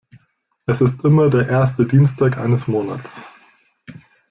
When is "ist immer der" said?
0.81-1.47